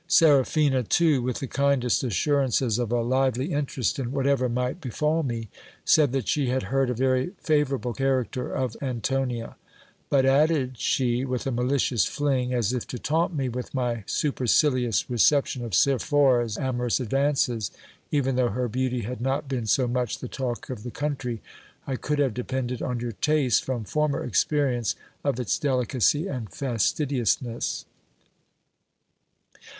Seraphina, 0.07 0.81
too, 0.81 1.21
with 1.21 1.37
the 1.41 1.45
kindest 1.45 2.03
assurances 2.03 2.79
of 2.79 2.91
a 2.91 3.03
lively 3.03 3.53
interest 3.53 3.99
in 3.99 4.11
whatever 4.11 4.49
might 4.49 4.81
befall 4.81 5.21
me, 5.21 5.47
said 5.85 6.11
that 6.11 6.27
she 6.27 6.47
had 6.49 6.63
heard 6.73 6.89
a 6.89 6.95
very 6.95 7.33
favourable 7.37 7.93
character 7.93 8.51
of 8.51 8.75
Antonia; 8.81 9.57
but, 10.09 10.25
added 10.25 10.75
she, 10.79 11.23
with 11.23 11.45
a 11.45 11.51
malicious 11.51 12.05
fling, 12.05 12.51
as 12.51 12.73
if 12.73 12.87
to 12.87 12.97
taunt 12.97 13.35
me 13.35 13.47
with 13.47 13.75
my 13.75 14.03
supercilious 14.07 15.03
recep 15.03 15.45
tion 15.45 15.63
of 15.63 15.75
Sephora's 15.75 16.57
amorous 16.57 16.99
advances, 16.99 17.69
even 18.09 18.35
though 18.35 18.49
her 18.49 18.67
beauty 18.67 19.01
had 19.01 19.21
not 19.21 19.47
been 19.47 19.67
so 19.67 19.87
much 19.87 20.17
the 20.17 20.27
talk 20.27 20.71
of 20.71 20.81
the 20.81 20.89
country, 20.89 21.43
I 21.85 21.95
could 21.95 22.17
have 22.17 22.33
depended 22.33 22.81
on 22.81 22.99
your 22.99 23.11
taste, 23.11 23.63
from 23.63 23.83
former 23.83 24.23
experience 24.23 24.95
of 25.23 25.39
its 25.39 25.59
delicacy 25.59 26.25
and 26.27 26.51
fastidiousness. 26.51 27.85